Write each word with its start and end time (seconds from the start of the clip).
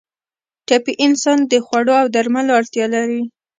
ټپي 0.67 0.93
انسان 1.05 1.39
د 1.51 1.53
خوړو 1.65 1.93
او 2.01 2.07
درملو 2.15 2.51
اړتیا 2.59 2.85
لري. 2.95 3.21